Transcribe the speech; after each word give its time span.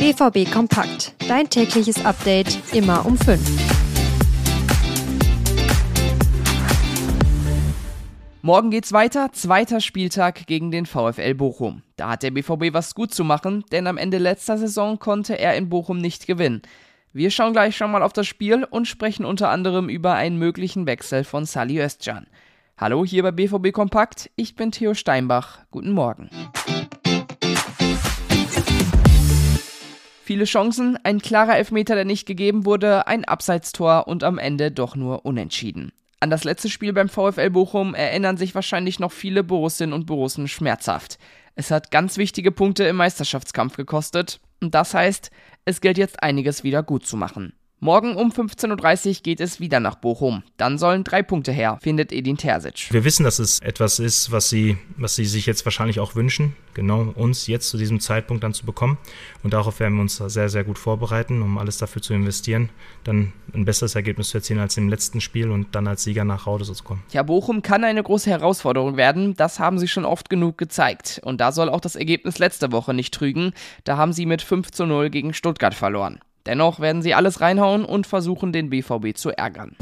BVB 0.00 0.50
Kompakt. 0.50 1.14
Dein 1.28 1.50
tägliches 1.50 2.06
Update 2.06 2.58
immer 2.72 3.04
um 3.04 3.18
5. 3.18 3.38
Morgen 8.40 8.70
geht's 8.70 8.94
weiter, 8.94 9.30
zweiter 9.32 9.82
Spieltag 9.82 10.46
gegen 10.46 10.70
den 10.70 10.86
VfL 10.86 11.34
Bochum. 11.34 11.82
Da 11.96 12.08
hat 12.08 12.22
der 12.22 12.30
BVB 12.30 12.72
was 12.72 12.94
gut 12.94 13.12
zu 13.12 13.24
machen, 13.24 13.62
denn 13.72 13.86
am 13.86 13.98
Ende 13.98 14.16
letzter 14.16 14.56
Saison 14.56 14.98
konnte 14.98 15.38
er 15.38 15.54
in 15.54 15.68
Bochum 15.68 15.98
nicht 15.98 16.26
gewinnen. 16.26 16.62
Wir 17.12 17.30
schauen 17.30 17.52
gleich 17.52 17.76
schon 17.76 17.90
mal 17.90 18.02
auf 18.02 18.14
das 18.14 18.26
Spiel 18.26 18.64
und 18.64 18.88
sprechen 18.88 19.26
unter 19.26 19.50
anderem 19.50 19.90
über 19.90 20.14
einen 20.14 20.38
möglichen 20.38 20.86
Wechsel 20.86 21.24
von 21.24 21.44
Sally 21.44 21.78
Özcan. 21.78 22.26
Hallo 22.78 23.04
hier 23.04 23.22
bei 23.22 23.32
BVB 23.32 23.70
Kompakt, 23.70 24.30
ich 24.36 24.56
bin 24.56 24.72
Theo 24.72 24.94
Steinbach. 24.94 25.58
Guten 25.70 25.92
Morgen. 25.92 26.30
Viele 30.30 30.44
Chancen, 30.44 30.96
ein 31.02 31.18
klarer 31.18 31.56
Elfmeter, 31.56 31.96
der 31.96 32.04
nicht 32.04 32.24
gegeben 32.24 32.64
wurde, 32.64 33.08
ein 33.08 33.24
Abseitstor 33.24 34.06
und 34.06 34.22
am 34.22 34.38
Ende 34.38 34.70
doch 34.70 34.94
nur 34.94 35.26
unentschieden. 35.26 35.90
An 36.20 36.30
das 36.30 36.44
letzte 36.44 36.68
Spiel 36.68 36.92
beim 36.92 37.08
VfL 37.08 37.50
Bochum 37.50 37.96
erinnern 37.96 38.36
sich 38.36 38.54
wahrscheinlich 38.54 39.00
noch 39.00 39.10
viele 39.10 39.42
Borussinnen 39.42 39.92
und 39.92 40.06
Borussen 40.06 40.46
schmerzhaft. 40.46 41.18
Es 41.56 41.72
hat 41.72 41.90
ganz 41.90 42.16
wichtige 42.16 42.52
Punkte 42.52 42.84
im 42.84 42.94
Meisterschaftskampf 42.94 43.76
gekostet 43.76 44.38
und 44.62 44.72
das 44.72 44.94
heißt, 44.94 45.32
es 45.64 45.80
gilt 45.80 45.98
jetzt 45.98 46.22
einiges 46.22 46.62
wieder 46.62 46.84
gut 46.84 47.04
zu 47.04 47.16
machen. 47.16 47.52
Morgen 47.82 48.14
um 48.14 48.30
15.30 48.30 49.08
Uhr 49.08 49.14
geht 49.22 49.40
es 49.40 49.58
wieder 49.58 49.80
nach 49.80 49.94
Bochum. 49.94 50.42
Dann 50.58 50.76
sollen 50.76 51.02
drei 51.02 51.22
Punkte 51.22 51.50
her, 51.50 51.78
findet 51.80 52.12
Edin 52.12 52.36
Terzic. 52.36 52.92
Wir 52.92 53.04
wissen, 53.04 53.24
dass 53.24 53.38
es 53.38 53.58
etwas 53.60 53.98
ist, 53.98 54.30
was 54.30 54.50
sie, 54.50 54.76
was 54.98 55.14
sie 55.14 55.24
sich 55.24 55.46
jetzt 55.46 55.64
wahrscheinlich 55.64 55.98
auch 55.98 56.14
wünschen, 56.14 56.54
genau 56.74 57.14
uns 57.14 57.46
jetzt 57.46 57.70
zu 57.70 57.78
diesem 57.78 57.98
Zeitpunkt 57.98 58.44
dann 58.44 58.52
zu 58.52 58.66
bekommen. 58.66 58.98
Und 59.42 59.54
darauf 59.54 59.80
werden 59.80 59.94
wir 59.94 60.02
uns 60.02 60.16
sehr, 60.16 60.50
sehr 60.50 60.62
gut 60.62 60.76
vorbereiten, 60.76 61.40
um 61.40 61.56
alles 61.56 61.78
dafür 61.78 62.02
zu 62.02 62.12
investieren, 62.12 62.68
dann 63.02 63.32
ein 63.54 63.64
besseres 63.64 63.94
Ergebnis 63.94 64.28
zu 64.28 64.36
erzielen 64.36 64.60
als 64.60 64.76
im 64.76 64.90
letzten 64.90 65.22
Spiel 65.22 65.50
und 65.50 65.74
dann 65.74 65.86
als 65.86 66.04
Sieger 66.04 66.26
nach 66.26 66.46
Raude 66.46 66.66
zu 66.66 66.84
kommen. 66.84 67.02
Ja, 67.12 67.22
Bochum 67.22 67.62
kann 67.62 67.82
eine 67.84 68.02
große 68.02 68.28
Herausforderung 68.28 68.98
werden. 68.98 69.36
Das 69.36 69.58
haben 69.58 69.78
sie 69.78 69.88
schon 69.88 70.04
oft 70.04 70.28
genug 70.28 70.58
gezeigt. 70.58 71.22
Und 71.24 71.40
da 71.40 71.50
soll 71.50 71.70
auch 71.70 71.80
das 71.80 71.96
Ergebnis 71.96 72.38
letzte 72.38 72.72
Woche 72.72 72.92
nicht 72.92 73.14
trügen. 73.14 73.54
Da 73.84 73.96
haben 73.96 74.12
sie 74.12 74.26
mit 74.26 74.42
5 74.42 74.70
zu 74.70 74.84
0 74.84 75.08
gegen 75.08 75.32
Stuttgart 75.32 75.74
verloren. 75.74 76.20
Dennoch 76.50 76.80
werden 76.80 77.00
sie 77.00 77.14
alles 77.14 77.40
reinhauen 77.40 77.84
und 77.84 78.08
versuchen, 78.08 78.52
den 78.52 78.70
BVB 78.70 79.16
zu 79.16 79.30
ärgern. 79.30 79.76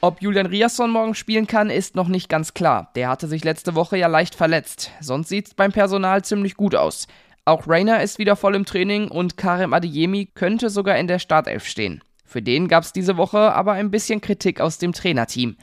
Ob 0.00 0.22
Julian 0.22 0.46
Riasson 0.46 0.92
morgen 0.92 1.16
spielen 1.16 1.48
kann, 1.48 1.70
ist 1.70 1.96
noch 1.96 2.06
nicht 2.06 2.28
ganz 2.28 2.54
klar. 2.54 2.92
Der 2.94 3.08
hatte 3.08 3.26
sich 3.26 3.42
letzte 3.42 3.74
Woche 3.74 3.98
ja 3.98 4.06
leicht 4.06 4.36
verletzt. 4.36 4.92
Sonst 5.00 5.28
sieht's 5.28 5.54
beim 5.54 5.72
Personal 5.72 6.22
ziemlich 6.22 6.54
gut 6.54 6.76
aus. 6.76 7.08
Auch 7.44 7.66
Rainer 7.66 8.00
ist 8.00 8.20
wieder 8.20 8.36
voll 8.36 8.54
im 8.54 8.64
Training 8.64 9.08
und 9.08 9.36
Karim 9.36 9.74
Adeyemi 9.74 10.26
könnte 10.26 10.70
sogar 10.70 10.96
in 10.98 11.08
der 11.08 11.18
Startelf 11.18 11.66
stehen. 11.66 12.00
Für 12.24 12.40
den 12.40 12.68
gab's 12.68 12.92
diese 12.92 13.16
Woche 13.16 13.52
aber 13.56 13.72
ein 13.72 13.90
bisschen 13.90 14.20
Kritik 14.20 14.60
aus 14.60 14.78
dem 14.78 14.92
Trainerteam. 14.92 15.56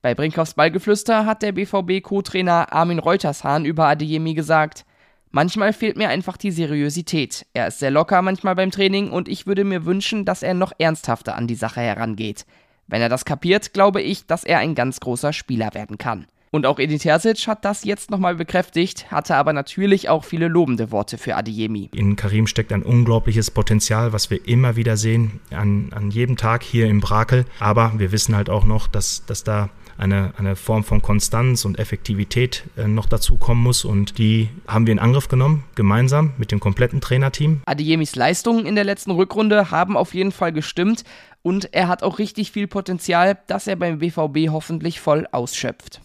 Bei 0.00 0.14
Brinkhoffs 0.14 0.54
Ballgeflüster 0.54 1.26
hat 1.26 1.42
der 1.42 1.52
BVB-Co-Trainer 1.52 2.72
Armin 2.72 2.98
Reutershahn 2.98 3.66
über 3.66 3.88
Adeyemi 3.88 4.32
gesagt, 4.32 4.86
Manchmal 5.34 5.72
fehlt 5.72 5.96
mir 5.96 6.10
einfach 6.10 6.36
die 6.36 6.50
Seriosität. 6.50 7.46
Er 7.54 7.68
ist 7.68 7.78
sehr 7.78 7.90
locker 7.90 8.20
manchmal 8.20 8.54
beim 8.54 8.70
Training 8.70 9.10
und 9.10 9.28
ich 9.28 9.46
würde 9.46 9.64
mir 9.64 9.86
wünschen, 9.86 10.26
dass 10.26 10.42
er 10.42 10.52
noch 10.52 10.72
ernsthafter 10.78 11.36
an 11.36 11.46
die 11.46 11.54
Sache 11.54 11.80
herangeht. 11.80 12.44
Wenn 12.86 13.00
er 13.00 13.08
das 13.08 13.24
kapiert, 13.24 13.72
glaube 13.72 14.02
ich, 14.02 14.26
dass 14.26 14.44
er 14.44 14.58
ein 14.58 14.74
ganz 14.74 15.00
großer 15.00 15.32
Spieler 15.32 15.72
werden 15.72 15.96
kann. 15.96 16.26
Und 16.54 16.66
auch 16.66 16.78
Edin 16.78 16.98
Terzic 16.98 17.48
hat 17.48 17.64
das 17.64 17.82
jetzt 17.82 18.10
nochmal 18.10 18.34
bekräftigt, 18.34 19.10
hatte 19.10 19.36
aber 19.36 19.54
natürlich 19.54 20.10
auch 20.10 20.22
viele 20.22 20.48
lobende 20.48 20.90
Worte 20.90 21.16
für 21.16 21.34
Adeyemi. 21.34 21.88
In 21.94 22.14
Karim 22.14 22.46
steckt 22.46 22.74
ein 22.74 22.82
unglaubliches 22.82 23.50
Potenzial, 23.50 24.12
was 24.12 24.28
wir 24.30 24.46
immer 24.46 24.76
wieder 24.76 24.98
sehen, 24.98 25.40
an, 25.50 25.88
an 25.94 26.10
jedem 26.10 26.36
Tag 26.36 26.62
hier 26.62 26.88
im 26.88 27.00
Brakel. 27.00 27.46
Aber 27.58 27.94
wir 27.96 28.12
wissen 28.12 28.36
halt 28.36 28.50
auch 28.50 28.66
noch, 28.66 28.86
dass, 28.86 29.24
dass 29.24 29.44
da 29.44 29.70
eine, 29.96 30.34
eine 30.36 30.56
Form 30.56 30.84
von 30.84 31.00
Konstanz 31.00 31.64
und 31.64 31.78
Effektivität 31.78 32.64
äh, 32.76 32.86
noch 32.86 33.06
dazu 33.06 33.36
kommen 33.36 33.62
muss. 33.62 33.86
Und 33.86 34.18
die 34.18 34.50
haben 34.66 34.86
wir 34.86 34.92
in 34.92 34.98
Angriff 34.98 35.28
genommen, 35.28 35.64
gemeinsam 35.74 36.32
mit 36.36 36.52
dem 36.52 36.60
kompletten 36.60 37.00
Trainerteam. 37.00 37.62
Adeyemis 37.64 38.14
Leistungen 38.14 38.66
in 38.66 38.74
der 38.74 38.84
letzten 38.84 39.12
Rückrunde 39.12 39.70
haben 39.70 39.96
auf 39.96 40.12
jeden 40.12 40.32
Fall 40.32 40.52
gestimmt. 40.52 41.04
Und 41.42 41.74
er 41.74 41.88
hat 41.88 42.02
auch 42.02 42.18
richtig 42.18 42.52
viel 42.52 42.68
Potenzial, 42.68 43.38
das 43.48 43.66
er 43.66 43.76
beim 43.76 43.98
BVB 43.98 44.50
hoffentlich 44.50 45.00
voll 45.00 45.26
ausschöpft. 45.32 46.00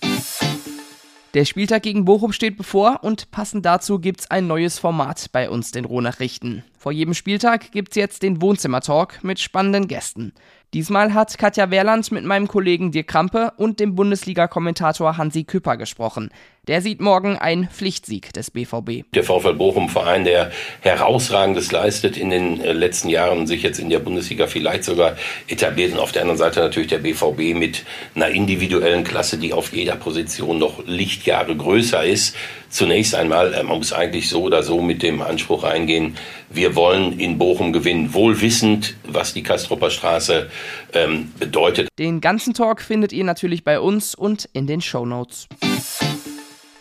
Der 1.33 1.45
Spieltag 1.45 1.83
gegen 1.83 2.05
Bochum 2.05 2.33
steht 2.33 2.57
bevor 2.57 3.03
und 3.03 3.29
passend 3.29 3.65
dazu 3.65 3.99
gibt's 3.99 4.31
ein 4.31 4.47
neues 4.47 4.79
Format 4.79 5.29
bei 5.31 5.49
uns, 5.49 5.71
den 5.71 5.85
Rohnachrichten. 5.85 6.63
Vor 6.87 6.93
jedem 6.93 7.15
Spieltag 7.15 7.73
gibt's 7.73 7.97
jetzt 7.97 8.23
den 8.23 8.41
Wohnzimmertalk 8.41 9.21
mit 9.21 9.41
spannenden 9.41 9.89
Gästen. 9.89 10.31
Diesmal 10.73 11.13
hat 11.13 11.37
Katja 11.37 11.69
Wehrland 11.69 12.13
mit 12.13 12.23
meinem 12.23 12.47
Kollegen 12.47 12.93
Dirk 12.93 13.07
Krampe 13.07 13.51
und 13.57 13.81
dem 13.81 13.95
Bundesliga-Kommentator 13.95 15.17
Hansi 15.17 15.43
Küpper 15.43 15.75
gesprochen. 15.75 16.29
Der 16.67 16.81
sieht 16.81 17.01
morgen 17.01 17.37
einen 17.37 17.67
Pflichtsieg 17.67 18.31
des 18.31 18.51
BVB. 18.51 19.03
Der 19.13 19.23
VfL 19.23 19.53
Bochum, 19.53 19.89
Verein, 19.89 20.23
der 20.23 20.51
herausragendes 20.81 21.71
leistet 21.71 22.15
in 22.15 22.29
den 22.29 22.61
äh, 22.61 22.73
letzten 22.73 23.09
Jahren, 23.09 23.47
sich 23.47 23.63
jetzt 23.63 23.79
in 23.79 23.89
der 23.89 23.99
Bundesliga 23.99 24.47
vielleicht 24.47 24.83
sogar 24.83 25.17
etabliert. 25.47 25.93
Und 25.93 25.99
auf 25.99 26.11
der 26.11 26.23
anderen 26.23 26.37
Seite 26.37 26.59
natürlich 26.59 26.89
der 26.89 26.99
BVB 26.99 27.57
mit 27.57 27.83
einer 28.15 28.29
individuellen 28.29 29.05
Klasse, 29.05 29.37
die 29.37 29.53
auf 29.53 29.73
jeder 29.73 29.95
Position 29.95 30.59
noch 30.59 30.85
Lichtjahre 30.85 31.55
größer 31.55 32.05
ist. 32.05 32.35
Zunächst 32.69 33.15
einmal, 33.15 33.53
äh, 33.53 33.63
man 33.63 33.77
muss 33.77 33.93
eigentlich 33.93 34.29
so 34.29 34.43
oder 34.43 34.63
so 34.63 34.81
mit 34.81 35.01
dem 35.01 35.21
Anspruch 35.21 35.63
reingehen, 35.63 36.17
wir 36.49 36.75
wollen 36.75 37.19
in 37.19 37.37
Bochum 37.37 37.73
gewinnen, 37.73 38.13
wohl 38.13 38.41
wissend, 38.41 38.95
was 39.05 39.33
die 39.33 39.43
Kastropper 39.43 39.89
Straße 39.89 40.49
ähm, 40.93 41.31
bedeutet. 41.39 41.89
Den 41.97 42.21
ganzen 42.21 42.53
Talk 42.53 42.81
findet 42.81 43.13
ihr 43.13 43.23
natürlich 43.23 43.63
bei 43.63 43.79
uns 43.79 44.15
und 44.15 44.49
in 44.53 44.67
den 44.67 44.81
Show 44.81 45.05
Notes. 45.05 45.47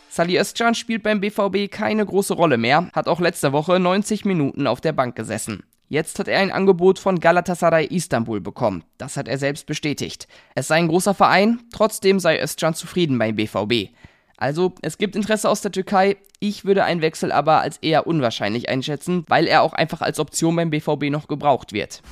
Sali 0.08 0.38
Özcan 0.38 0.74
spielt 0.74 1.02
beim 1.02 1.20
BVB 1.20 1.70
keine 1.70 2.06
große 2.06 2.34
Rolle 2.34 2.56
mehr, 2.56 2.90
hat 2.94 3.06
auch 3.06 3.20
letzte 3.20 3.52
Woche 3.52 3.78
90 3.78 4.24
Minuten 4.24 4.66
auf 4.66 4.80
der 4.80 4.92
Bank 4.92 5.14
gesessen. 5.14 5.62
Jetzt 5.88 6.18
hat 6.18 6.26
er 6.26 6.40
ein 6.40 6.50
Angebot 6.50 6.98
von 6.98 7.20
Galatasaray 7.20 7.86
Istanbul 7.86 8.40
bekommen. 8.40 8.82
Das 8.98 9.16
hat 9.16 9.28
er 9.28 9.38
selbst 9.38 9.66
bestätigt. 9.66 10.26
Es 10.54 10.66
sei 10.66 10.76
ein 10.76 10.88
großer 10.88 11.14
Verein, 11.14 11.60
trotzdem 11.72 12.18
sei 12.18 12.40
Özcan 12.42 12.74
zufrieden 12.74 13.18
beim 13.18 13.36
BVB. 13.36 13.90
Also, 14.36 14.74
es 14.82 14.98
gibt 14.98 15.16
Interesse 15.16 15.48
aus 15.48 15.62
der 15.62 15.72
Türkei. 15.72 16.16
Ich 16.40 16.64
würde 16.64 16.84
einen 16.84 17.00
Wechsel 17.00 17.32
aber 17.32 17.60
als 17.60 17.78
eher 17.78 18.06
unwahrscheinlich 18.06 18.68
einschätzen, 18.68 19.24
weil 19.28 19.46
er 19.46 19.62
auch 19.62 19.72
einfach 19.72 20.02
als 20.02 20.18
Option 20.18 20.56
beim 20.56 20.70
BVB 20.70 21.04
noch 21.10 21.28
gebraucht 21.28 21.72
wird. 21.72 22.02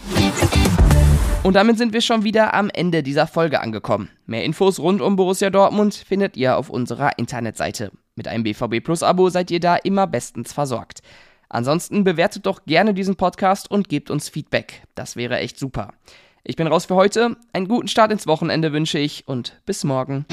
Und 1.42 1.56
damit 1.56 1.76
sind 1.76 1.92
wir 1.92 2.00
schon 2.00 2.24
wieder 2.24 2.54
am 2.54 2.70
Ende 2.70 3.02
dieser 3.02 3.26
Folge 3.26 3.60
angekommen. 3.60 4.08
Mehr 4.24 4.44
Infos 4.44 4.80
rund 4.80 5.02
um 5.02 5.16
Borussia 5.16 5.50
Dortmund 5.50 5.94
findet 5.94 6.38
ihr 6.38 6.56
auf 6.56 6.70
unserer 6.70 7.18
Internetseite. 7.18 7.90
Mit 8.14 8.28
einem 8.28 8.44
BVB 8.44 8.82
Plus 8.82 9.02
Abo 9.02 9.28
seid 9.28 9.50
ihr 9.50 9.60
da 9.60 9.76
immer 9.76 10.06
bestens 10.06 10.54
versorgt. 10.54 11.02
Ansonsten 11.50 12.02
bewertet 12.02 12.46
doch 12.46 12.64
gerne 12.64 12.94
diesen 12.94 13.16
Podcast 13.16 13.70
und 13.70 13.90
gebt 13.90 14.10
uns 14.10 14.30
Feedback. 14.30 14.84
Das 14.94 15.16
wäre 15.16 15.38
echt 15.38 15.58
super. 15.58 15.92
Ich 16.42 16.56
bin 16.56 16.66
raus 16.66 16.86
für 16.86 16.94
heute. 16.94 17.36
Einen 17.52 17.68
guten 17.68 17.88
Start 17.88 18.10
ins 18.10 18.26
Wochenende 18.26 18.72
wünsche 18.72 18.98
ich 18.98 19.28
und 19.28 19.60
bis 19.66 19.84
morgen. 19.84 20.24